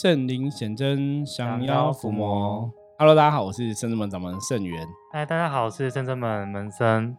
[0.00, 2.72] 圣灵显真，降妖伏魔。
[2.98, 4.88] Hello，大家好，我是圣真门掌门圣元。
[5.12, 7.14] 嗨，大家好，我是圣真门门生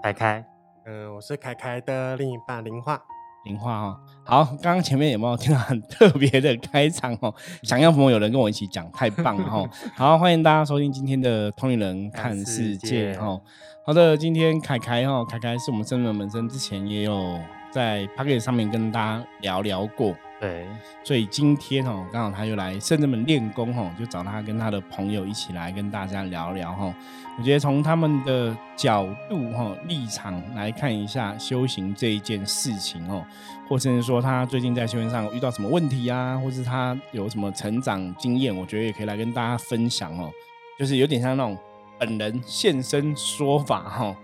[0.00, 0.46] 凯凯。
[0.86, 3.02] 嗯，我是凯凯的另一半林化。
[3.46, 7.34] 林化哈，好，刚刚前面有没有听到很特别的开场哦？
[7.64, 9.68] 降妖伏魔有人跟我一起讲，太棒了哈！
[9.98, 13.36] 好，欢迎大家收听今天的通灵人看世界哈。
[13.84, 17.40] 好的，今天凯凯哈，凯凯是我们圣真门门生，之前也有
[17.72, 20.14] 在 p a c k e t 上面跟大家聊聊过。
[20.44, 20.66] 对，
[21.02, 26.94] 所以今天哦，刚好他又来圣人们练功哦，就找他跟他的朋友一起来跟大家聊聊哈。
[27.38, 33.24] 我觉得从他们的角度哈立场来看一下修行这一件事情哦，
[33.66, 40.30] 或甚至说他最近在修行上遇到什么问题啊，或是他有什么成长经验，我觉得也可以来跟大家分享哦。
[40.78, 41.56] 就是有点像那种
[41.98, 44.14] 本人现身说法哈。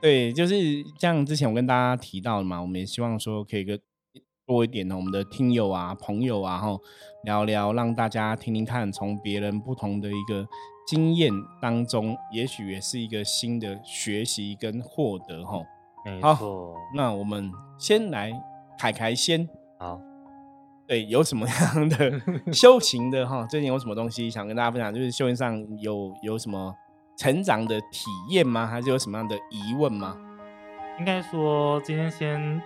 [0.00, 3.78] 对，就是像之前我跟大家提到的嘛，我们也希望说可以跟。
[4.48, 6.74] 多一点呢，我们的听友啊、朋友啊，哈，
[7.24, 10.48] 聊聊，让大家听听看，从别人不同的一个
[10.86, 15.58] 经验当中，也许也是一个新的学习跟获得，哈。
[16.06, 16.74] 没错。
[16.94, 18.32] 那我们先来
[18.78, 19.46] 凯凯先。
[19.78, 20.00] 好。
[20.86, 22.18] 对，有什么样的
[22.50, 23.46] 修行的哈？
[23.50, 24.94] 最近有什么东西想跟大家分享？
[24.94, 26.74] 就是修行上有有什么
[27.18, 28.66] 成长的体验吗？
[28.66, 30.16] 还是有什么样的疑问吗？
[30.98, 32.62] 应该说，今天先。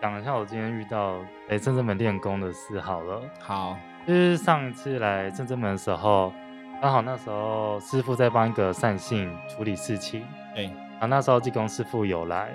[0.00, 1.16] 讲一下我今天遇到
[1.48, 3.20] 来正正门练功的事好了。
[3.40, 6.32] 好，就是上一次来正正门的时候，
[6.80, 10.24] 刚好那时候师傅在帮一个善信处理事情。
[10.54, 12.54] 对，然后那时候济公师傅有来，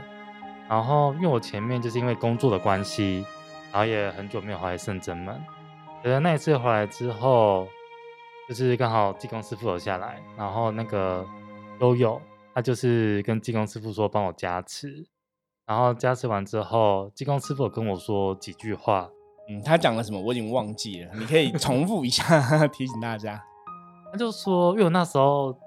[0.69, 3.25] 然后因为我前面就是因为工作的关系，
[3.73, 5.38] 然后也很久没有回来圣真门。
[6.03, 7.67] 呃，那一次回来之后，
[8.47, 11.28] 就是刚好济公师傅有下来，然后那个
[11.78, 12.22] 都有，
[12.55, 15.05] 他就是跟济公师傅说帮我加持。
[15.66, 19.09] 然后加持完之后，济公师傅跟我说几句话。
[19.50, 20.22] 嗯，他讲了什么？
[20.22, 21.11] 我已经忘记了。
[21.16, 22.23] 你可以重复一下，
[22.67, 23.42] 提醒大家。
[24.11, 25.58] 他就说，因为我那时候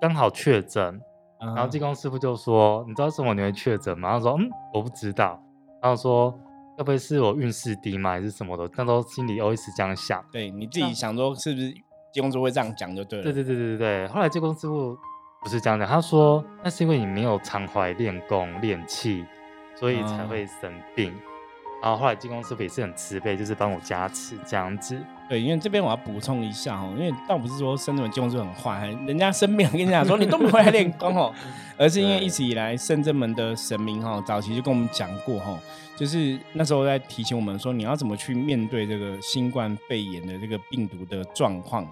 [0.00, 1.00] 刚好确诊，
[1.40, 5.40] 然后济公师傅就说：“你知道什么你会确诊吗？”他说：“嗯，我不知道。”
[5.82, 6.30] 然后说
[6.76, 8.10] ：“会不会是我运势低吗？
[8.10, 10.24] 还是什么的？”那时候心里 always 这样想。
[10.30, 11.72] 对你自己想说，是不是
[12.12, 13.24] 济公师傅会这样讲就对了？
[13.24, 14.08] 对对对对对对。
[14.08, 14.96] 后来济公师傅
[15.46, 19.24] 不是这样讲，他说：“那是因为你没有常怀练功练气。”
[19.78, 21.14] 所以才会生病，
[21.82, 24.98] 然后后来济公师傅也是很慈悲，就是帮我加持这样子。
[25.28, 31.30] 对，因为这边我要补充一下哦，因为倒不是说圣正门济公师很坏，人家生病跟你讲说你都没回来练功哦，
[31.76, 35.56] 而是因为一直以来圣正门的神明哈，早期就跟我们讲过哈，
[35.94, 41.86] 就是那时候在提醒我们说你要怎么去面对这个新冠肺炎的这个病毒的状况。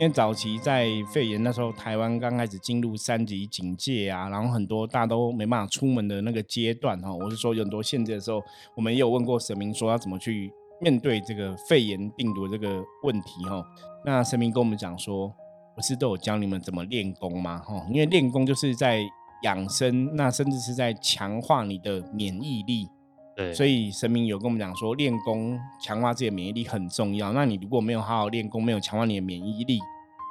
[0.00, 8.40] 因为早期在肺炎那时候，台湾刚开始进入三级警戒啊，然后很多大家都没办法出门的那个阶段哈，我是说有很多限制的时候，
[8.76, 13.60] 我们也有问过神明说要怎么去面对这个肺炎病毒这个问题哈。
[14.04, 15.34] 那神明跟我们讲说，
[15.74, 17.58] 不是都有教你们怎么练功吗？
[17.58, 19.00] 哈，因为练功就是在
[19.42, 22.88] 养生，那甚至是在强化你的免疫力。
[23.38, 27.32] 对，所以神明有跟我们讲说，练功强化自己的免疫力很重要。
[27.32, 29.74] 那你如果没有好好练功，没有强化你的免疫力，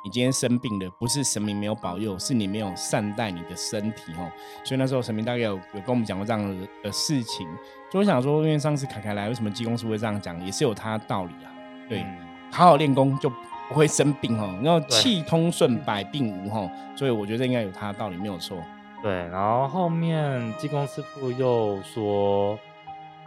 [0.03, 4.29] 你今天生病了，不是神明没有保佑，是你没有善待你的身体哦。
[4.62, 7.47] 所以那时候神明大概有有跟我们讲过这样的的事情。
[7.90, 11.47] 就我想说，因为上次凯凯来，为什么济公师会这样讲，也是有他的道理啊。
[11.88, 12.06] 对，
[12.51, 13.29] 好好练功就
[13.69, 16.69] 不会生病哦，然后气通顺，百病无哈。
[16.94, 18.57] 所以我觉得应该有他的道理，没有错。
[19.01, 22.59] 对，然后后面济公师傅又说。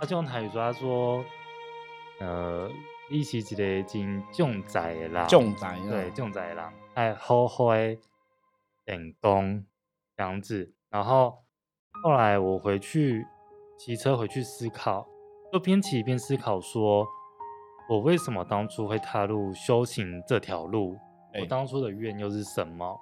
[0.00, 1.22] 他就用台语说：“他说，
[2.20, 2.70] 呃，
[3.10, 9.62] 你是一个真重在的人，重在对重在的人，哎，好好练功
[10.16, 10.72] 这样子。
[10.88, 11.44] 然后
[12.02, 13.26] 后来我回去
[13.78, 15.06] 骑车回去思考，
[15.52, 17.06] 就边骑边思考，说
[17.90, 20.96] 我为什么当初会踏入修行这条路？
[21.38, 22.98] 我当初的愿又是什么？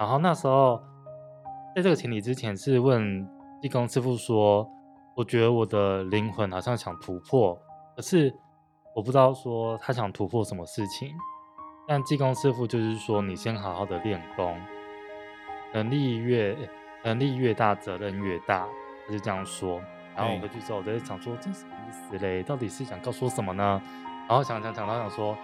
[0.00, 0.82] 然后那时候
[1.76, 3.24] 在这个前提之前，是问
[3.62, 4.68] 地公师傅说。”
[5.16, 7.58] 我觉得我的灵魂好像想突破，
[7.96, 8.30] 可是
[8.94, 11.10] 我不知道说他想突破什么事情。
[11.88, 14.54] 但济公师傅就是说，你先好好的练功，
[15.72, 16.54] 能力越
[17.02, 18.68] 能力越大，责任越大，
[19.06, 19.80] 他就这样说。
[20.14, 22.42] 然后我回去之后，我在想说，这什么意思嘞？
[22.42, 23.80] 到底是想告诉我什么呢？
[24.28, 25.34] 然后想想想到想说，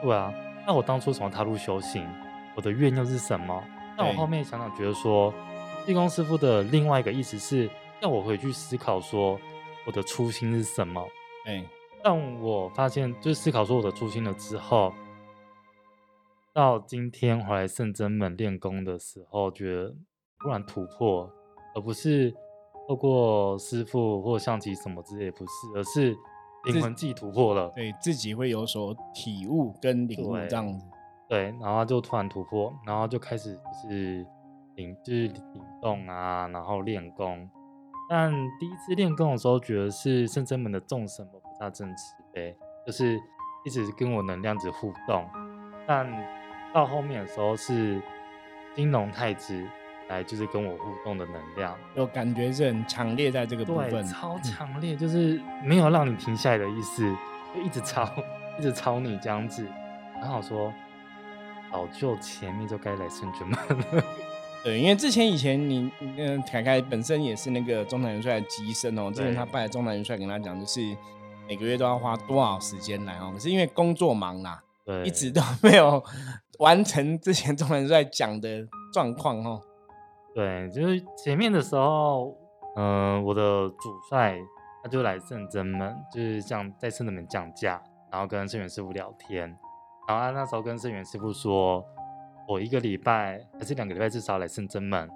[0.00, 0.32] 对啊，
[0.66, 2.08] 那我当初怎么踏入修行？
[2.54, 3.62] 我的愿又是什么？
[3.98, 5.30] 但我后面想想，觉得说，
[5.84, 7.68] 济公师傅的另外一个意思是。
[8.04, 9.40] 让我回去思考说
[9.86, 11.02] 我的初心是什么？
[11.46, 11.64] 哎，
[12.02, 14.92] 但我发现就是思考说我的初心了之后，
[16.52, 19.94] 到今天回来圣真门练功的时候，觉得
[20.38, 21.32] 突然突破，
[21.74, 22.30] 而不是
[22.86, 26.14] 透过师傅或象棋什么之类，不是，而是
[26.64, 30.84] 灵魂自己突破了，对自己会有所体悟跟领悟这样子。
[31.26, 34.26] 对，然后就突然突破，然后就开始就是
[34.74, 35.42] 灵就是灵
[35.80, 37.48] 动啊，然后练功。
[38.08, 42.56] 但第一次练功的时候，觉得是圣真门的众神魔菩萨真慈悲，
[42.86, 43.18] 就是
[43.64, 45.26] 一直跟我能量子互动。
[45.86, 46.06] 但
[46.72, 48.00] 到后面的时候是
[48.74, 49.66] 金龙太子
[50.08, 57.02] 来就是跟我互动的能量，有感觉是很强烈在这个部，分，超强烈，就是没有让你停下来的意思，
[57.54, 58.06] 就一直抄，
[58.58, 59.66] 一直抄你这样子。
[60.14, 60.72] 然后说，
[61.70, 63.58] 早就前面就该来圣真门
[63.96, 64.04] 了。
[64.64, 69.10] 对，因为之前以前你，嗯，凯凯本身也是那个中南元帅的机身哦。
[69.10, 70.80] 之前他拜中南元帅跟他讲，就是
[71.46, 73.30] 每个月都要花多少时间来哦。
[73.34, 76.02] 可是因为工作忙啦，对，一直都没有
[76.60, 79.60] 完成之前中南元帅讲的状况哦。
[80.34, 82.34] 对，就是前面的时候，
[82.76, 84.38] 嗯、我的主帅
[84.82, 89.46] 他就来圣真门，就是这样在圣真门降价，然后跟圣元师傅聊天，
[90.08, 91.84] 然后他那时候跟圣元师傅说，
[92.46, 95.08] 我一个礼拜还是两个礼拜至少来深圳门，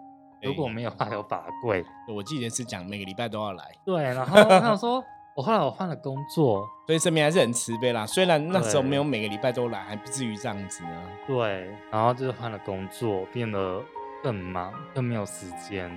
[0.43, 1.85] 如果对没有话有法贵。
[2.07, 5.03] 我记得是讲每个礼拜都要来，对，然后他想 说，
[5.37, 8.07] 我后来我换了工作，所以身边还是很慈悲啦。
[8.07, 11.03] 虽然那时候对没有每个礼拜都来，还不至于这样子呢。
[11.27, 13.83] 对，然后就是换了工作，变得
[14.23, 15.91] 更忙，更没有时间，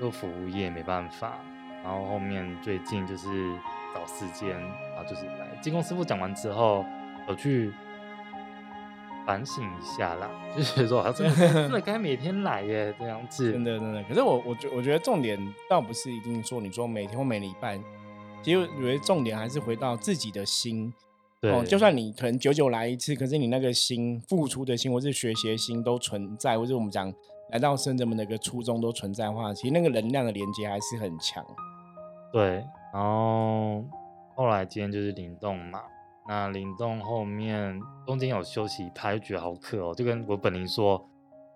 [0.00, 1.38] 又服务业没办法。
[1.82, 3.54] 然后后面最近就是
[3.94, 6.84] 找时间，然后就是来金工师傅讲完之后，
[7.28, 7.72] 我去
[9.26, 13.52] 反省一下啦， 就是说，真的真的该每天来耶，这样子。
[13.52, 15.38] 真的真的，可是我我觉我觉得重点
[15.68, 17.78] 倒不是一定说你说每天或每礼拜，
[18.42, 20.92] 其实我觉得重点还是回到自己的心。
[21.40, 27.12] 对，哦，就算你可能久久来一次，可是你那个心付出的心，或是学习的心都存在，或者我们讲
[27.50, 31.44] 来到圣者们的一个初衷都存在的话，其实那个能量的连接还是很强。
[32.32, 33.84] 对，然后
[34.34, 35.80] 后来今天就是灵动嘛，
[36.26, 41.06] 那灵动后面中间有休息一趴，就觉得好渴哦，就跟我本灵说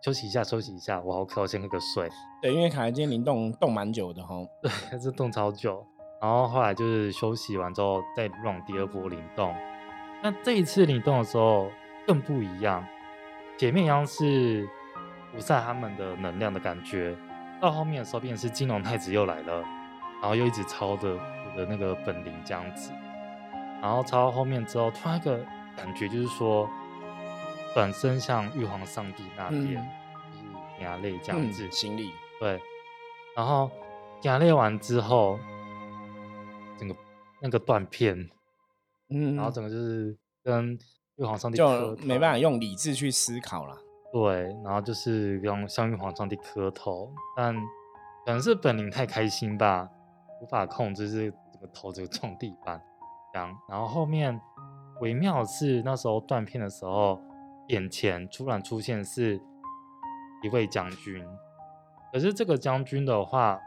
[0.02, 2.08] 休息一下，休息一下，我好渴，我先喝个水。
[2.42, 4.36] 对，因为卡来今天灵动动蛮久的哈。
[4.62, 5.84] 对，还是动超久。
[6.20, 9.54] 然后后来就是休息完之后再 run 第二波灵动。
[10.22, 11.70] 那这一次灵动的时候
[12.06, 12.84] 更不一样，
[13.56, 14.68] 前面一样是
[15.32, 17.16] 菩萨他们的能量的感觉，
[17.60, 19.62] 到后面的时候变成是金龙太子又来了，
[20.20, 22.92] 然后又一直抄着我的那个本灵这样子。
[23.80, 25.38] 然后插到后面之后，突然一个
[25.76, 26.68] 感觉就是说，
[27.74, 29.86] 转身向玉皇上帝那边，嗯
[30.32, 30.38] 就
[30.78, 31.70] 是压泪这样嗯子。
[31.70, 32.10] 行李，
[32.40, 32.60] 对，
[33.36, 33.70] 然后
[34.22, 35.38] 压裂完之后，
[36.76, 36.96] 整个
[37.40, 38.28] 那个断片，
[39.10, 40.76] 嗯，然后整个就是跟
[41.16, 43.76] 玉皇上帝就没办法用理智去思考了。
[44.12, 47.54] 对，然后就是用向玉皇上帝磕头，但
[48.24, 49.88] 可能是本灵太开心吧，
[50.40, 52.82] 无法控制，是整个头这个撞地板
[53.68, 54.40] 然后后面
[55.00, 57.20] 微妙是那时候断片的时候，
[57.68, 59.40] 眼前突然出现是
[60.42, 61.22] 一位将军，
[62.12, 63.60] 可是这个将军的话，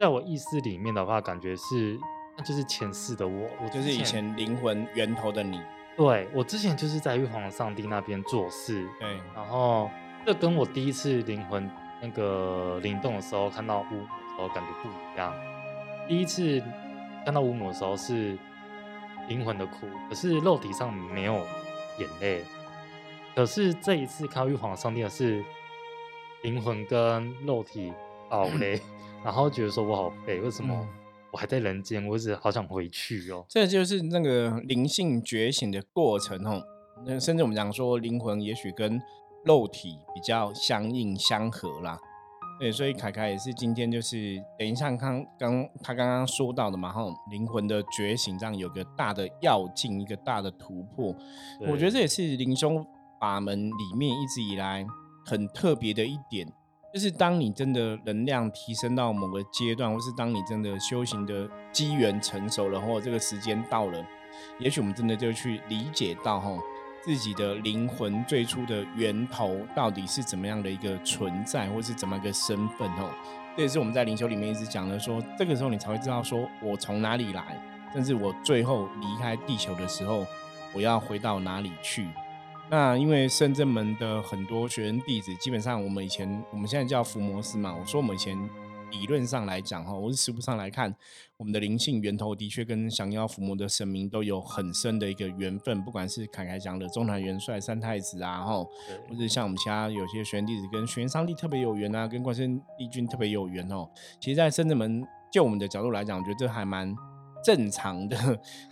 [0.00, 1.98] 在我意识里面的话，感觉是
[2.36, 5.60] 那就是前世的我，我就是以前灵魂源头的你，
[5.96, 9.90] 对我之前就是在玉皇上帝那边做事，对，然后
[10.24, 11.70] 这跟我第一次灵魂
[12.00, 15.32] 那个灵动的时候看到乌母的时候感觉不一样。
[16.08, 16.62] 第一次
[17.24, 18.36] 看到乌母的时候是
[19.28, 21.34] 灵魂的哭，可是肉体上没有
[21.98, 22.44] 眼泪。
[23.34, 25.44] 可是这一次看到玉皇上帝的是
[26.42, 27.92] 灵魂跟肉体
[28.28, 28.80] 爆泪，
[29.24, 30.88] 然后觉得说我好废，为什么嗯
[31.32, 32.06] 我还在人间？
[32.06, 33.44] 我一直好想回去哦。
[33.48, 36.62] 这就是那个灵性觉醒的过程哦。
[37.04, 39.02] 那甚至我们讲说，灵魂也许跟
[39.44, 41.98] 肉体比较相应相合啦。
[42.58, 51.14] 对，所以凯凯也是今天就是等一下刚刚他刚刚说到的嘛，哈，灵魂的觉醒这样有个大的要进，一个大的突破。
[51.60, 52.84] 我觉得这也是灵修
[53.20, 54.86] 法门里面一直以来
[55.26, 56.46] 很特别的一点，
[56.92, 64.06] 就是当你真的能量提升到某个阶段，或是当你真的修行的机缘成熟了，或者这个时间到了，
[64.60, 66.56] 也许我们真的就去理解到哈
[67.04, 73.10] 自己的灵魂最初的源头到底是怎么样的一个存在，或是怎么个身份哦。
[73.54, 80.26] 这也是我们在灵修里面一直讲的说，这个时候你才会知道说我从哪里来，甚至我最后离开地球的时候，
[80.72, 82.08] 我要回到哪里去。
[82.70, 88.34] 那因为深圳门的很多学生弟子，基本上我们以前我们现在叫伏魔师嘛，我说我们以前
[88.98, 90.94] 理论上来讲哈，或是实物上来看，
[91.36, 98.64] 我们的灵性源头的确跟降妖伏魔的神明都有很深的一个缘分，不管是凯凯讲的中坛元帅、三太子啊，哈，
[99.08, 103.88] 或者像我们其他有些学员弟子跟玄元上帝特别有缘啊，跟关圣帝君特别有缘哦。
[104.20, 106.94] 其实，在深圳门就我们的角度来讲，我觉得这还蛮
[107.44, 108.16] 正常的，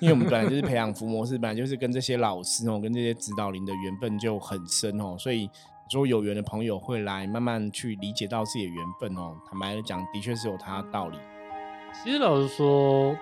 [0.00, 5.50] 因为我们本来就是培养伏魔师，本来就是跟这些老师哦，跟这些指导灵的缘分就很深哦，所以
[5.92, 9.36] 说有缘的朋友会来慢慢去理解到自己的缘分哦。
[9.46, 11.18] 坦白的讲，的确是有它的道理。
[12.02, 13.14] 其实老实说，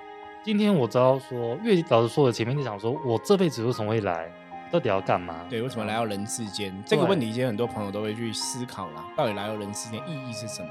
[0.44, 4.30] 今天我知道说，因为老实说，我前面就想说，我这辈子为什么会来，
[4.70, 5.44] 到底要干嘛？
[5.50, 9.04] 对，为什么来到人世间这个问题，其实很多朋友都会去思考啦。
[9.16, 10.68] 到底来到人世间意义是什么？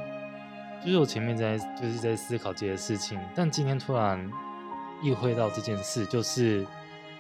[0.82, 4.32] 就是我前面在就是在思考这些事情，但今天突然
[5.01, 6.65] 意会到这件事，就是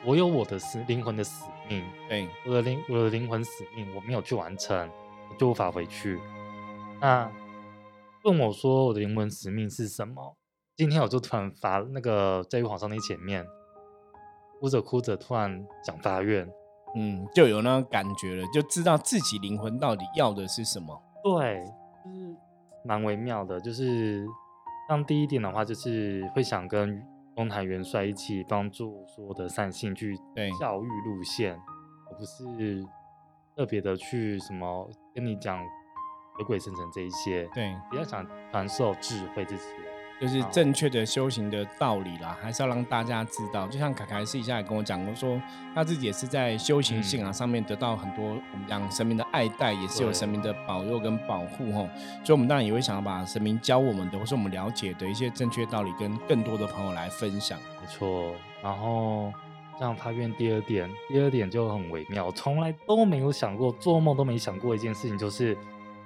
[0.05, 4.89] 我有我的死灵魂的使命，对，我的灵我的灵魂使命，我没有去完成，
[5.29, 6.19] 我就无法回去。
[6.99, 7.31] 那
[8.25, 10.35] 问我说我的灵魂使命是什么？
[10.75, 13.45] 今天我就突然发那个在玉皇上帝前面，
[14.59, 16.49] 哭着哭着，突然想发愿，
[16.95, 21.01] 嗯，就有那种感觉了，就知道自己灵魂到底要的是什么。
[21.23, 21.63] 对，
[22.05, 22.35] 就是
[22.83, 23.59] 蛮微妙的。
[23.59, 24.25] 就是
[24.87, 27.01] 像第一点的话，就是会想跟
[27.39, 30.13] 东台元帅一起帮助所有的善信去
[30.59, 31.53] 教育路线，
[32.11, 32.85] 而不是
[33.55, 35.57] 特别的去什么跟你讲
[36.35, 37.49] 鬼鬼神神这一些。
[37.53, 39.73] 对，比较想传授智慧这些。
[40.19, 43.65] 就是正确的修行的道理啦，还是要让大家知道。
[43.67, 45.41] 就像凯凯私底下也跟我讲过，说
[45.73, 51.87] 他自己也是在修行信仰上面得到很多我们讲神明的爱戴，也是有神明的保佑跟保护吼。
[52.23, 57.57] 所以，我们当然也会想要把神明教我们的，或是我们了解的一些正确道理，跟更多的朋友来分享。
[57.79, 58.33] 没错。
[58.61, 59.31] 然后，
[59.79, 65.57] 像发愿第二点，第二点就很微妙，从来都没有想过，做梦都没想过一件事情，就是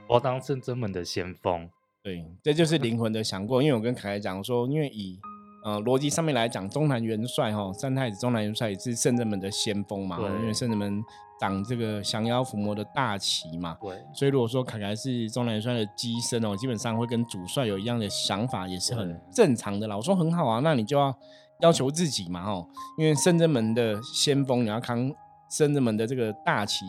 [0.05, 1.67] 我要当圣真门的先锋。
[2.04, 3.64] 对，这就是灵魂的想过。
[3.64, 5.18] 因为我跟凯凯讲说，因为以
[5.64, 11.02] 呃逻辑上面来讲，中南元帅哈三太子中南元帅也是圣人们的先锋嘛，因为圣人们
[11.40, 13.78] 掌这个降妖伏魔的大旗嘛。
[13.82, 19.96] 对，所以如果说凯凯是中南元帅的机身哦，基本上会跟主帅有一样的想法，也是很正常的啦。
[19.96, 21.18] 我说很好啊，那你就要
[21.62, 22.68] 要求自己嘛哈，
[22.98, 25.10] 因为圣人们的先锋，你要扛
[25.50, 26.86] 圣人们的这个大旗，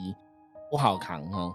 [0.72, 1.54] 不好扛哈。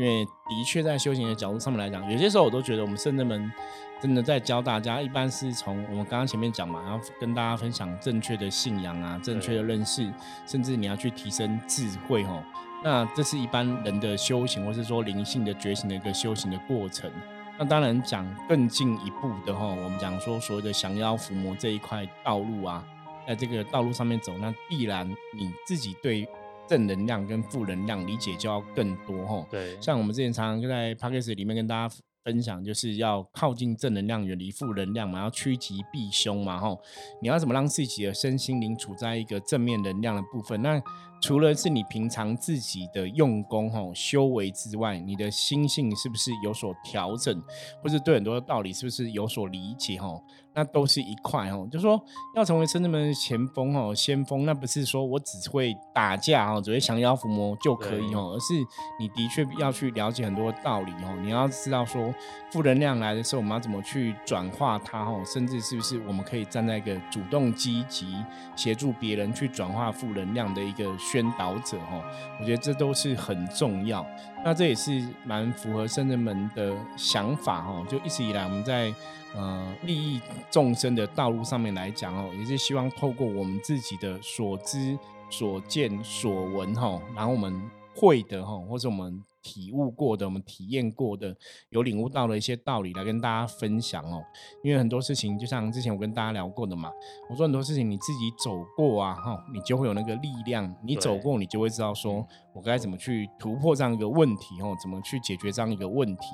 [0.00, 3.52] 因为的确，在修行的角度上面来讲，有些时候我都觉得我们圣人们
[4.00, 10.10] 真的在教大家，一般是从我们刚刚前面讲嘛，然后跟大家分享正确的信仰啊，正确的认识，
[10.46, 12.42] 甚至你要去提升智慧哦。
[12.82, 17.10] 那这是一般人的修行，或是说灵性的觉醒的一个修行的过程。
[17.58, 22.82] 那当然讲更进一步的哈，我们讲说所谓的降妖伏魔这一块道路啊，
[23.28, 26.26] 在这个道路上面走，那必然你自己对。
[26.70, 36.78] 正能量跟负能量理解就要更多哈，对，像我们之前常常在 p a c k a g e 里面跟大家分享，就是要靠近正能量，远离负能量嘛，要趋吉避凶嘛，哈，
[37.20, 40.62] 你要怎么让自己的身心灵处在一个正面能量的部分？
[40.62, 40.80] 那
[41.20, 47.42] 除了是你平常自己的用功哈修为之外，你的心性是不是有所调整，
[47.82, 50.08] 或是对很多的道理是不是有所理解哈？
[50.54, 52.00] 那都是一块哦，就说
[52.34, 58.54] 要成为圣人们的前锋哦，先锋，那不是说我只会打架哦，只会降妖伏魔就可以哦，而是
[58.98, 62.12] 你的确要去了解很多道理哦，你要知道说
[62.50, 68.16] 负能量来的时候，我们要怎么去转化它哦，甚至是不是我们可以站在一个主动积极
[68.56, 72.02] 协助别人去转化负能量的一个宣导者哦，
[72.40, 74.04] 我觉得这都是很重要。
[74.44, 78.92] 那这也是蛮符合圣人们的想法哦，就一直以来我们在。
[79.32, 80.20] 呃，利益
[80.50, 84.98] 众生的道路上面来讲哦，也是希望透过我们自己的所知、
[85.30, 87.62] 所见、所闻哈，然后我们
[87.94, 91.36] 会的哈，或者我们体悟过的、我们体验过的、
[91.70, 94.22] 有领悟到的一些道理来跟大家分享哦。
[94.62, 96.90] 因为很多事情，就像之前我跟大家聊过的嘛，
[97.28, 106.28] 我说很多事情你自己走过啊哈，你就会有那个力量，你走过你就会知道说我该怎么去突破这样一个问题哦，怎么去解决这样一个问题。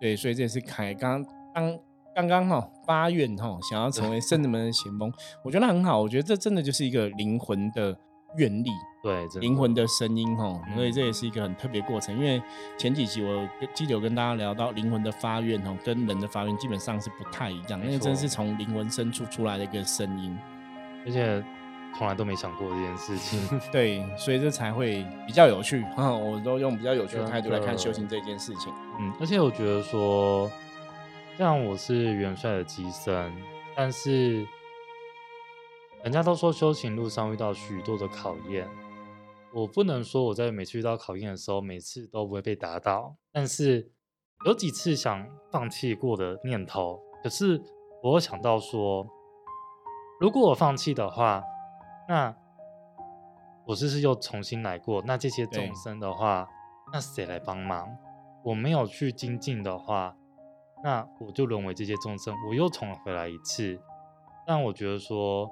[0.00, 1.78] 对，所以这也是凯刚刚。
[2.14, 6.00] 刚刚哈发愿哈，想要成为圣人们的前锋，我觉得很好。
[6.00, 7.98] 我觉得这真的就是一个灵魂的
[8.36, 8.70] 愿力，
[9.04, 10.60] 对，灵魂的声音哦。
[10.74, 12.18] 所以这也是一个很特别过程。
[12.18, 12.42] 因为
[12.76, 20.36] 前几集我记得有跟大家聊到灵魂的发愿哈，跟人的发愿基本上是不太一样，因为真是从灵魂深处出来的一个声音，
[21.04, 21.44] 而且
[21.96, 23.60] 从来都没想过这件事情。
[23.70, 26.12] 对，所以这才会比较有趣哈。
[26.12, 28.72] 我都用比较有趣的态度来看修行这件事情。
[28.98, 30.50] 嗯，而且我觉得说。
[31.36, 33.34] 像我是元帅的机身，
[33.74, 34.46] 但是
[36.04, 38.68] 人家都说修行路上遇到许多的考验，
[39.54, 43.92] 我不能说我在每次遇到考验的时候，每次都不会被打倒，但是
[44.46, 47.62] 有几次想放弃过的念头，可是
[48.02, 49.06] 我想到说，
[50.18, 51.42] 如果我放弃的话，
[52.08, 52.36] 那
[53.66, 55.00] 我是不是又重新来过？
[55.06, 56.48] 那这些众生的话，
[56.92, 57.88] 那谁来帮忙？
[58.42, 60.16] 我没有去精进的话。
[60.82, 63.80] 那我就沦为这些众生，我又重回来一次。
[64.46, 65.48] 但我觉得说，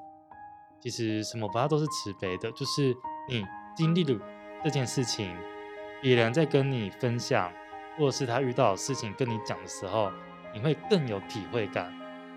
[0.78, 2.94] 其实什么佛教都是慈悲的，就是
[3.30, 3.42] 你
[3.74, 4.18] 经历了
[4.62, 5.34] 这件事情，
[6.00, 7.52] 别人在跟你分享，
[7.96, 10.10] 或者是他遇到的事情跟你讲的时候，
[10.54, 11.92] 你会更有体会感，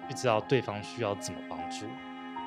[0.07, 1.85] 去知道对方需要怎么帮助。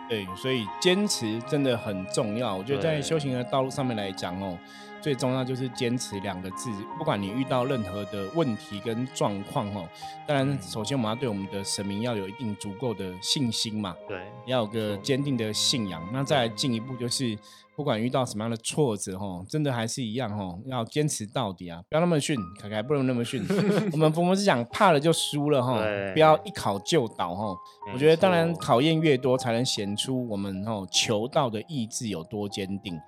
[0.08, 2.56] 对，所以坚持真的很重要。
[2.56, 4.58] 我觉得在修行的道路上面来讲哦，
[5.00, 6.70] 最重要就是坚持两个字。
[6.98, 9.88] 不管你遇到任何的问题跟状况哦，
[10.26, 16.06] 当然嗯首先我们要对我们的神明要有一定足够的信心嘛，对，要有个错坚定的信仰。
[16.12, 17.38] 那再来进一步就是，
[17.76, 23.44] 不管遇到什么样的挫折哦，真的还是一样哦，要坚持到底啊，不要那么逊，凯凯不能那么逊。
[23.92, 25.80] 我们佛摩是讲怕了就输了哈，
[26.12, 27.56] 不要一考就倒哈。
[27.92, 32.98] 我没觉得当然错考验越多，才能显出我们哦求道的意志有多坚定。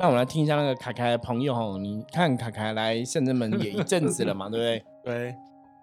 [0.00, 4.84] 那我们来听一下那个凯凯的朋友哦，你看凯凯来圣真门也一阵子了嘛，对不对？
[5.04, 5.34] 对，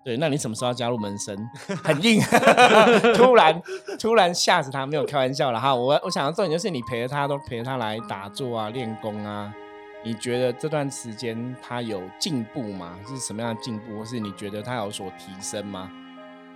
[0.03, 1.37] 对，那你什么时候要加入门生？
[1.83, 2.19] 很硬，
[3.15, 3.61] 突然
[3.99, 5.75] 突然吓死他，没有开玩笑了哈。
[5.75, 9.53] 我我想要重点就是你陪着他，都陪着他来打坐啊、练功啊。
[10.03, 12.97] 你觉得这段时间他有进步吗？
[13.07, 15.91] 是什么样的进步，或是你觉得他有所提升吗？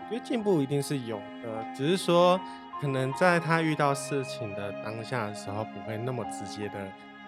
[0.10, 2.42] 我觉得进步一定是有的，只是说
[2.82, 6.74] 可能在他遇到事情的当下的时候，不会那么直接的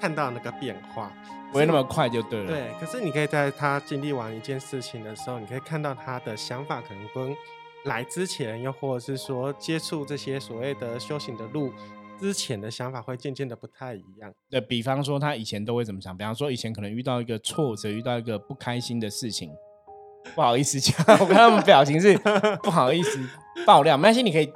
[0.04, 1.10] 看到那个变化，
[1.50, 2.74] 不会那么快就对了。，对。
[2.78, 7.34] 可是你可以在他经历完一件事情的时候，你可以看到他的想法可能跟
[7.86, 11.72] 来之前，又或者是说接触这些所谓的修行的路
[12.20, 14.30] 之前的想法，会渐渐的不太一样。
[14.50, 16.18] 对比方说他以前都会怎么想？
[16.18, 19.50] 比方说以前可能遇到一个挫折，遇到一个不开心的事情，
[20.36, 22.18] 不好意思讲，我看他们表情是
[22.62, 23.26] 不好意思
[23.66, 24.52] 爆料，没关系，你可以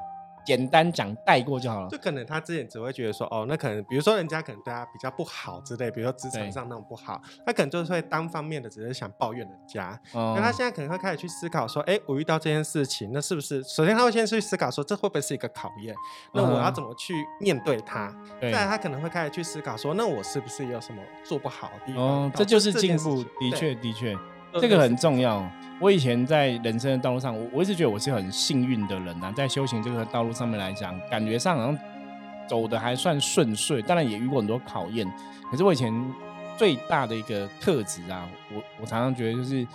[0.47, 1.97] 简单讲带过就好了就。
[1.97, 9.99] 可能他之前只会觉得说，哦，那可能比如说人家可能对他比较不好之类，比如说职场上那种不好，他可能就是会单方面的只是想抱怨人家。
[10.13, 15.93] 哦那他现在可能会开始去思考说，哎，我遇到这件事情，那是不是首先他会先去思考说，这会不会是一个考验？
[16.33, 18.15] 那我要嗯怎么去面对它？
[18.39, 22.01] 对再来，他可能会开始去思考说，那我是不是有什么做不好的地方？
[22.03, 24.19] 哦，这就是进步的确的确，呃
[24.53, 25.49] 这个很重要。
[25.79, 31.77] 我以前在人生的道路上，我我一直觉得我是很幸运的人呐、在修行这个道路上面来讲，感觉上好像
[32.47, 35.07] 走的还算顺遂，当然也遇过很多考验。
[35.51, 35.93] 可是我以前
[36.57, 39.67] 最大的一个特质啊，我我常常觉得就是，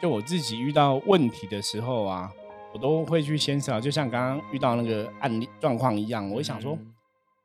[0.00, 2.30] 就我自己遇到问题的时候啊，
[2.72, 6.92] 我都会去先思考，就像刚刚遇到那个案例状况一样，我会想说，嗯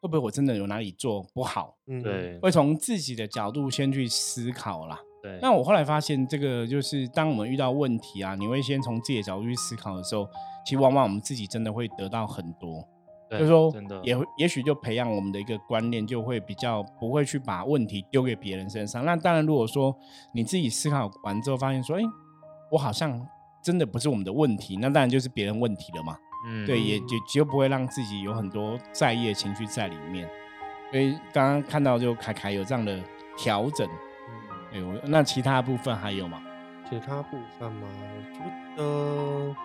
[0.02, 1.76] 会不会我真的有哪里做不好？
[1.88, 5.00] 嗯，对会从自己的角度先去思考啦。
[5.22, 10.28] 对，那我后来发现，这个就是当我们遇到问题啊，你会先从自己的角度去思考的时候，
[10.66, 12.84] 其实往往我们自己真的会得到很多。
[13.30, 19.06] 对就是说真的，也会也许就培养我们的一个观念，就会比较不会去把问题丢给别人身上。
[19.06, 19.96] 那当然，如果说
[20.34, 22.02] 你自己思考完之后，发现说，哎、
[22.72, 23.26] 我好像
[23.64, 26.18] 真的不是我们的问题，那当然就是别人问题了嘛。
[26.48, 30.28] 嗯对，也嗯就就不会让自己有很多在意的情绪在里面。
[30.92, 33.00] 所以刚刚看到就凯凯有这样的
[33.38, 33.88] 调整，
[34.72, 36.42] 嗯对我那其他部分还有吗？
[36.90, 37.88] 其他部分吗？
[38.04, 39.56] 我觉得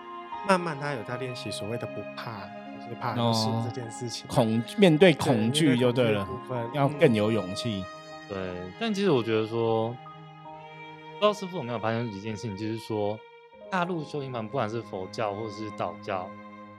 [0.47, 2.45] 慢慢他有在练习所谓的不怕，
[2.81, 4.25] 就是怕输哦这件事情。
[4.27, 7.83] 恐面对对恐面惧就对了，部分嗯要更有勇气。
[8.29, 8.37] 对，
[8.79, 13.17] 但其实我觉得说，不知道师傅有没有发现一件事情，就是说，
[13.71, 16.29] 大陆修行盘不管是佛教或是道教，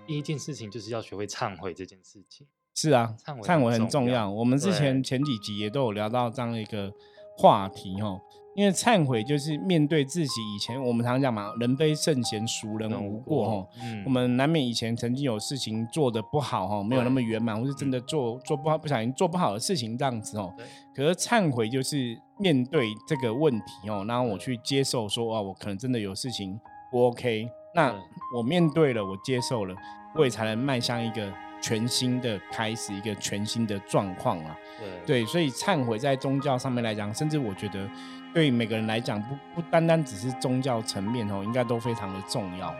[0.07, 2.47] 第一件事情就是要学会忏悔这件事情。
[2.75, 4.31] 是啊，忏悔忏悔很重要很重要。
[4.31, 6.93] 我们之前前几集也都有聊到这样一个
[7.39, 8.21] 话题哦，
[8.57, 13.69] 因为忏悔就是面对自己以前我们常讲嘛，人非圣贤，孰人无过哈。
[13.81, 20.53] 嗯我们难免以前曾经有事情做的不好哈，没有那么圆满，或是真的做做不好，不小心做不好的事情这样子哦。
[20.93, 26.59] 可是忏悔就是面对这个问题哦，然后我去接受说啊，我可能真的有事情
[26.91, 27.95] 不 OK，那
[28.37, 29.77] 我面对了，我接受了，
[30.17, 34.57] 我也才能迈向一个全新的开始，一个全新的状况啊。
[34.79, 37.89] 对对，所以忏悔在宗教上面来讲，甚至我觉得
[38.33, 42.75] 对每个人来讲，不不单单只是宗教层面哦，应该都非常的重要。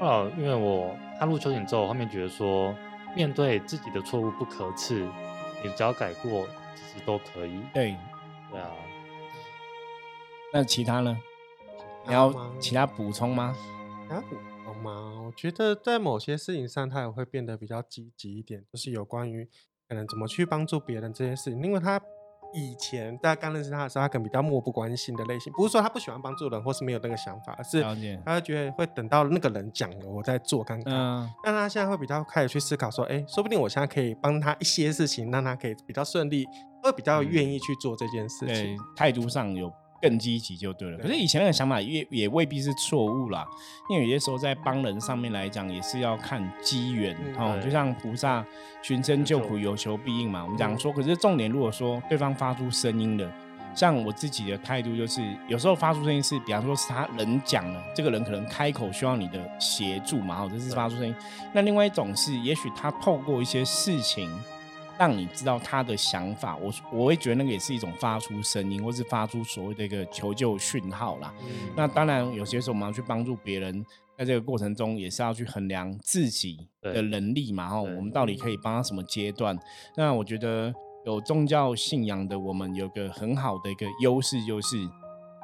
[0.00, 2.74] 后来因为我踏入修行之后，后面觉得说，
[3.14, 5.08] 面对自己的错误不可耻，
[5.62, 7.60] 你只要改过，其实都可以。
[7.72, 7.96] 对，
[8.50, 8.68] 对啊，
[10.52, 11.16] 那其他呢？
[12.04, 13.54] 你要其他补充吗？
[14.08, 14.16] 还
[14.72, 15.22] 要补充吗？
[15.26, 19.48] 我觉得在某些事情上，他也会变得比较积极一点，就是有关于
[19.88, 21.62] 可能怎么去帮助别人这件事情。
[21.62, 22.00] 因为他
[22.54, 27.82] 以前大家刚认识他的时候，他可能比较漠不关心的类型，不是说他不喜欢帮助人，或是没有那个想法，而是
[28.24, 30.92] 他会觉得会等到那个人讲了，我再做看看。
[30.92, 36.44] 嗯，但他现在会比较开始去思考说，哎，说不定我现在可以帮他一些事情，让他可以比较顺利，
[36.82, 39.72] 会比较嗯愿意去做这件事对情。，态度上有
[40.02, 40.98] 更积极就对了。
[40.98, 43.46] 可是以前那个想法也也未必是错误啦，
[43.88, 47.58] 因为有些时候在帮人上面来讲，也是要看机缘哦。
[47.64, 48.44] 就像菩萨
[48.82, 50.42] 寻声救苦，有求必应嘛。
[50.42, 53.32] 我们讲说，可是重点如果说对方发出声音了。
[53.74, 61.14] 像我自己的态度就是，有时候发出声音是，比方说是他人讲了，这个人可能开口需要你的协助嘛，哦，这是发出声音。
[61.54, 64.30] 那另外一种是，也许他透过一些事情
[65.02, 71.34] 让你知道他的想法，我我会觉得那个也是一种发出声音，或是发出所谓的一个求救讯号啦。
[71.76, 73.84] 那当然有些时候我们要去帮助别人，
[74.16, 79.58] 在这个过程中也是要去衡量自己的能力嘛，哈，我们到底可以帮他什么阶段？
[79.96, 80.72] 那我觉得。
[81.04, 84.76] 有宗教信仰的我们有个很好的一个优势，就是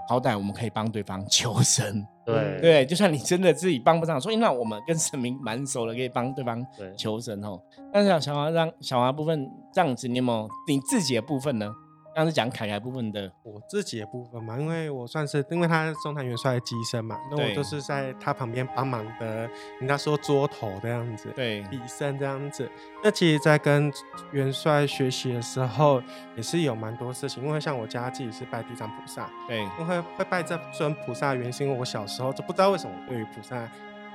[0.09, 2.07] 好歹我们可以帮对方求神。
[2.35, 6.65] 对对，就算你真的自己帮不上，所以那我们跟神明蛮熟的，可以帮对方
[6.97, 7.61] 求神哦。
[7.93, 11.73] 但是小华让小华部分这样子，你有没有你自己的部分呢？
[12.19, 22.69] 刚是讲凯凯部分的，我自己的部分嘛，因为我算是因为他中坛元帅的机身嘛，那我就是在他旁边帮忙的，人家说桌头这样子，对，笔身这样子。
[23.05, 23.93] 那其实，在跟
[24.33, 26.03] 元帅学习的时候，
[26.35, 33.69] 也是有蛮多事情，因为像我家自己是拜地藏菩萨，对，因为会拜这尊菩萨，原因因为我小时候就不知道为什么对于菩萨。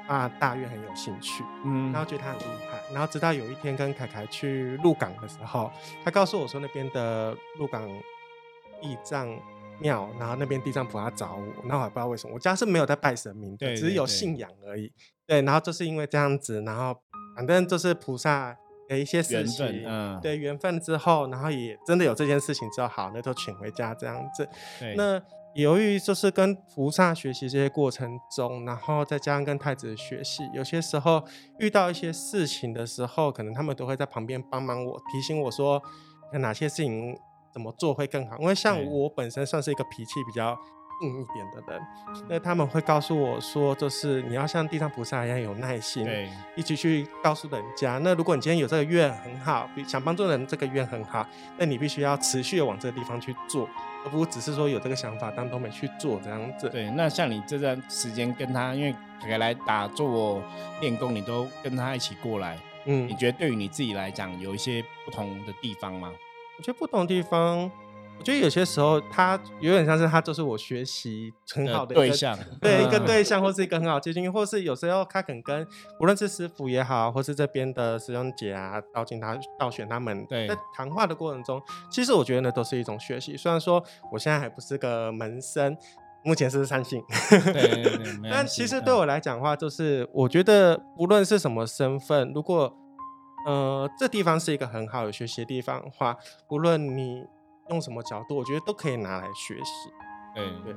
[0.08, 5.72] 啊，大约很有兴趣，嗯，然后觉得他很厉害，然后直到有一天跟凯凯去鹿港的时候，
[6.04, 7.88] 他告诉我说那边的鹿港
[8.82, 9.28] 地藏
[9.80, 14.92] 庙，然后那边地藏菩萨找我，那我也不知道为什么，我家是没有在拜神明的，只是有信仰而已，
[15.26, 16.96] 对，然后就是因为这样子，然后
[17.36, 18.56] 反正就是菩萨
[18.94, 24.48] 的一些事情，嗯，对缘分之后，然后也真的有这件事情之后，好，那就请回家这样子，
[24.96, 25.22] 那。
[25.56, 31.24] 由于就是跟菩萨学习这些过程中，然后再加上跟太子学习，有些时候
[31.60, 35.80] 遇到一些事情的时候，可能他们都会在旁边帮忙我，提醒我说
[36.40, 37.16] 哪些事情
[37.54, 38.36] 怎么做会更好。
[38.40, 40.58] 因为像我本身算是一个脾气比较
[41.02, 41.82] 硬一点的人，
[42.30, 47.98] 那他们会告诉我说，就是你要像地藏菩萨一样有耐心，对，一起去告诉人家。
[48.00, 51.28] 那如果你今天有这个愿很好，想帮助人，这个愿很好，
[51.58, 53.68] 那你必须要持续的往这个地方去做。
[54.06, 56.70] 而不只是说有这个想法，但都没去做这样子。
[56.70, 60.44] 对，那像你这段时间跟他，因为凯凯来打坐
[60.82, 62.58] 练功，你都跟他一起过来。
[62.84, 66.12] 嗯，你觉得对于你自己来讲，有一些不同的地方吗？
[66.58, 67.72] 我觉得不同地方。
[68.17, 75.67] 我觉得有些时候，他有点像是他就是我学习很好的对象，对一个对象，或是一个很好接近，或是有时候他肯跟
[75.99, 83.36] 无论是师傅也好，或是这边的师兄姐啊、道静他、道选他们在谈话的过程中，其实我觉得呢，都是一种学习。
[83.36, 85.76] 虽然说我现在还不是个门生，
[86.23, 87.04] 目前是三姓，
[88.32, 92.73] 但其实对我来讲的话，就是我觉得无论是什么身份，如果
[93.45, 96.15] 呃这地方是一个很好有学习的地方的话，
[96.47, 97.26] 无论你。
[97.74, 99.92] 用什么角度，我觉得都可以拿来学习。
[100.36, 100.76] 对对，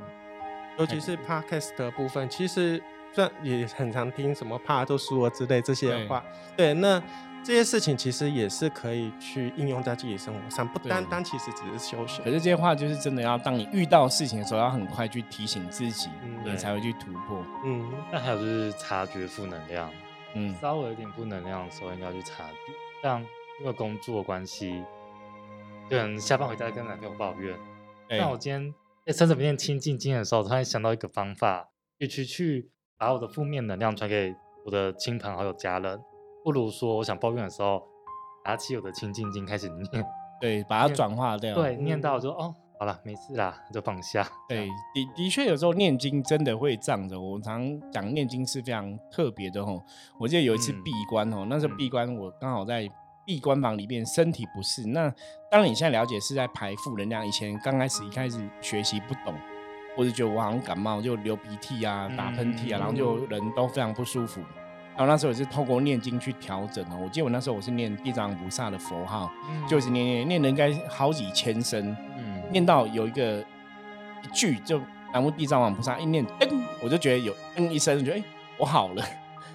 [0.79, 2.83] 尤其是 podcast 的部分，其实
[3.13, 6.23] 算也很常听什么怕都输了之类这些话。
[6.57, 7.01] 对，那
[7.45, 12.21] 这些事情其实也是可以去应用在自己生活上，不单单其实只是休息。
[12.23, 16.11] 可是这些话就是真的要当你遇到事情的时候，要很快去提醒自己，
[16.45, 17.45] 你才会去突破。
[17.65, 19.91] 嗯，那还有就是察觉负能量，
[20.35, 22.73] 嗯，稍微有点负能量的时候，应该要去察觉。
[23.03, 23.21] 像
[23.61, 24.85] 因为工作关系。
[25.89, 27.57] 可能下班回家跟男朋友抱怨，
[28.09, 28.75] 那我今天
[29.07, 36.01] 在三十面清静经的时候，突然想到一个方法，与其去把我的负面能量传给我的亲朋好友家人。
[36.43, 37.83] 不如说，我想抱怨的时候，
[38.45, 40.05] 拿起我的清静经开始念，
[40.41, 41.55] 对，把它转化掉。
[41.55, 44.29] 对，念到就哦，好了，没事啦，就放下。
[44.49, 47.17] 对，的的确有时候念经真的会这样子。
[47.17, 49.81] 我常讲念经是非常特别的吼。
[50.19, 52.91] 我记得有一次闭关哦，那时候闭关我刚好在。
[53.27, 55.13] 闭关房里面身体不适，那
[55.51, 57.27] 当你现在了解是在排负能量。
[57.27, 59.35] 以前刚开始一开始学习不懂，
[59.97, 64.41] 我就觉得我好像感冒就流鼻涕啊、打喷嚏啊，然后就人都非常不舒服。
[64.97, 67.01] 然后那时候也是透过念经去调整哦。
[67.03, 69.29] 我记得我那时候我是念地藏菩萨的佛号，
[69.69, 71.97] 就是念念念了应该好几千声，
[72.53, 73.41] 念到有一个
[74.23, 74.81] 一句就
[75.13, 78.23] 南无地藏王菩萨一念噔，我就觉得有嗯一声，觉得哎
[78.57, 79.05] 我好了。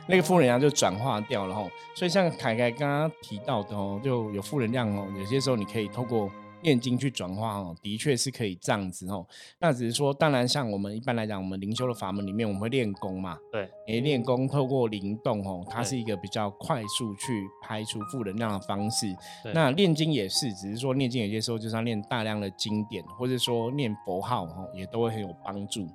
[0.08, 6.30] 那个负能量就转化掉了吼，所以像凯凯刚刚提到的哦，就有负能量哦，有些时候你可以透过
[6.64, 9.26] 念经去转化哦，的确是可以这样子哦。
[9.60, 13.38] 那只是说，当然像我们一般来讲，我们灵修的法门里面，我们会练功嘛。
[13.52, 19.08] 对，你练功透过灵动哦，它是一个比较快速去排除负能量的方式。
[19.56, 25.88] 那念经也是，只是说念经有些时候就是要念大量的经典，或者说念佛号哦，也都会很有帮助。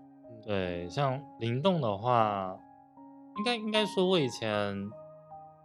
[0.45, 2.57] 对，像灵动的话。
[3.38, 4.90] 应该应该说，我以前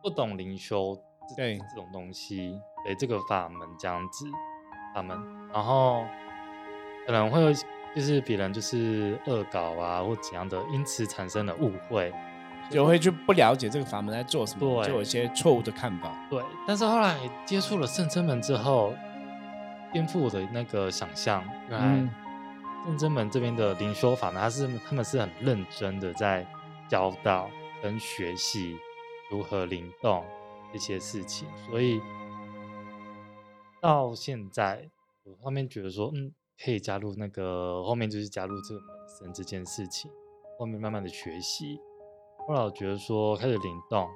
[0.01, 0.97] 不懂灵修，
[1.35, 4.25] 对这种东西，对这个法门这样子
[4.93, 5.17] 法门，
[5.53, 6.03] 然后
[7.05, 7.53] 可能会
[7.95, 12.13] 就是别人就是恶搞啊或怎样的，因此产生了误会，
[12.69, 16.11] 就会就不了解这个法门在做什么，对就有一些错误的看法。
[16.29, 16.43] 对。
[16.67, 18.93] 但是后来接触了圣真门之后，
[19.93, 26.45] 颠覆我的那个想象，原来真门这边的灵修法呢，他是他们是很认真的在
[26.87, 27.49] 教导
[27.81, 28.77] 跟学习
[29.29, 30.23] 如何灵动
[30.71, 32.01] 这些事情，所以
[33.81, 34.89] 到现在
[35.23, 36.31] 我后面觉得说，嗯，
[36.63, 40.11] 可以加入那个后面就是加入这个门神这件事情，
[40.59, 41.79] 后面慢慢的学习。
[42.47, 44.09] 后来觉得说开始灵动，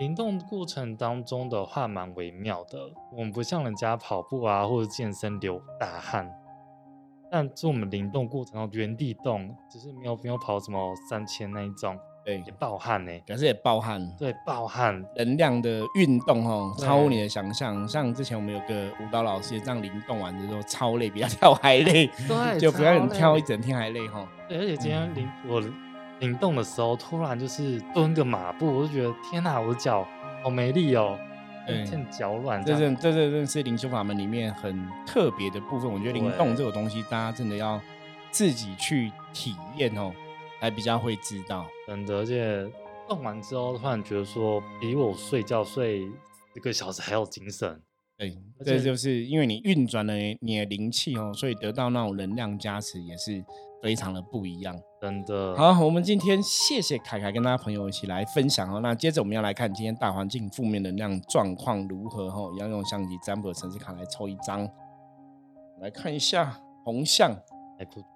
[0.00, 6.28] 灵动过程当中的话蛮微妙的，我们不像人家跑步啊或者健身流大汗，
[7.30, 17.86] 但是我们灵动过程中原地动，只是没有没有跑什么三千那一种，对也，暴汗呢、可是也暴汗对，暴汗，能量的运动哦，超乎你的想象。
[17.88, 24.26] 像之前我们有个舞蹈老师，也这样灵动完之后超累，比他跳还累，对， 就比他跳一整天还累哈。
[24.48, 25.62] 对，而且今嗯天灵、我
[26.20, 30.06] 灵动的时候，突然就是蹲个马步，我就觉得天哪，我的脚
[30.42, 31.18] 好没力哦，
[31.66, 32.96] 对欠脚软这这样。
[32.96, 35.90] 真这这是灵修法门里面很特别的部分。
[35.90, 37.80] 我觉得灵动这种东西，大家真的要
[38.30, 40.12] 自己去体验哦，
[40.60, 41.66] 才比较会知道。
[41.86, 42.66] 真的，而且
[43.08, 46.00] 动完之后，突然觉得说，比我睡觉睡
[46.54, 47.80] 一个小时还要精神。
[48.16, 53.44] 对，这就是因为你运转了你的灵气哦，所以得到那种能量加持也是
[53.82, 54.78] 非常的不一样。
[55.04, 58.80] 真的，好，我们今天谢谢凯凯跟大家朋友一起来分享哦。
[58.80, 64.66] 那接着我们要来看今天大环境负面能量状况如何哈，要用相机占卜的城市卡来抽一张，
[65.78, 67.36] 来看一下红象。
[67.78, 68.13] 还不错，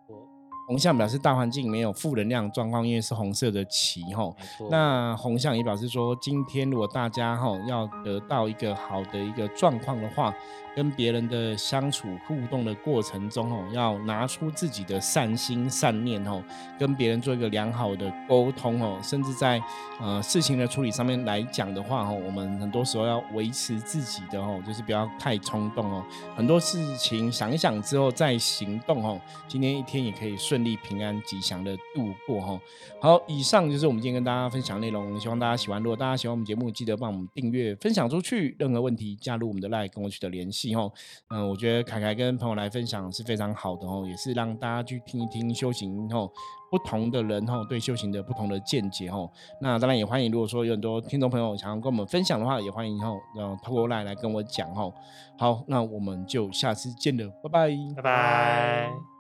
[0.69, 4.31] 红象表示大环境没有负能量状况，因为是红色的旗哈。
[4.71, 10.31] 那红象也表示说，今天如果大家哈要得到一个好的一个状况的话，
[10.77, 16.45] 跟别人的相处互动的过程中哦，要拿出自己的善心善念哦，
[16.79, 19.61] 跟别人做一个良好的沟通哦，甚至在
[19.99, 26.05] 呃事情的处理上面来讲的话哦，我们很多时候要维持自己的哦，就是不要太冲动哦，
[26.37, 32.61] 很多事情想一想之后再行动哦，今天一天也可以顺顺利平安吉祥的度过哈。
[33.01, 35.81] 好，以上就是我们今天跟大家分享内容，希望大家喜欢。
[35.81, 38.57] 如果大家喜欢我们节目，记得帮我们订阅、分享出去。
[38.59, 40.93] 任何问题加入我们的 line 跟我取得联系哦。
[41.29, 46.29] 嗯，我觉得凯凯跟朋友来分享是非常好的哦，也是让大家去听一听修行哦，
[46.73, 49.31] 不同的人哦对修行的不同的见解哦。
[49.61, 54.93] 那当然也欢迎，如果说有很多听众朋友想要跟我们分享的话，也欢迎哦，然后透过 line 来跟我讲哦。
[55.39, 57.71] 好，那我们就下次见了，拜拜。
[57.95, 59.18] 拜拜。